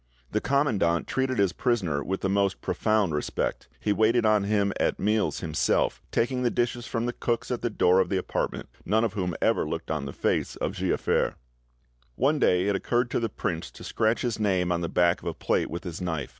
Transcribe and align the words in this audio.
"The 0.31 0.41
commandant 0.41 1.05
treated 1.05 1.37
his 1.37 1.53
prisoner 1.53 2.03
with 2.03 2.21
the 2.21 2.27
most 2.27 2.59
profound 2.59 3.13
respect; 3.13 3.67
he 3.79 3.93
waited 3.93 4.25
on 4.25 4.45
him 4.45 4.73
at 4.79 4.97
meals 4.97 5.41
himself, 5.41 6.01
taking 6.11 6.41
the 6.41 6.49
dishes 6.49 6.87
from 6.87 7.05
the 7.05 7.13
cooks 7.13 7.51
at 7.51 7.61
the 7.61 7.69
door 7.69 7.99
of 7.99 8.09
the 8.09 8.17
apartment, 8.17 8.67
none 8.83 9.03
of 9.03 9.13
whom 9.13 9.35
ever 9.43 9.63
looked 9.69 9.91
on 9.91 10.05
the 10.07 10.11
face 10.11 10.55
of 10.55 10.73
Giafer. 10.73 11.35
One 12.15 12.39
day 12.39 12.65
it 12.67 12.75
occurred 12.75 13.11
to 13.11 13.19
the 13.19 13.29
prince 13.29 13.69
to 13.69 13.83
scratch, 13.83 14.21
his 14.23 14.39
name 14.39 14.71
on 14.71 14.81
the 14.81 14.89
back 14.89 15.21
of 15.21 15.27
a 15.27 15.35
plate 15.35 15.69
with 15.69 15.83
his 15.83 16.01
knife. 16.01 16.29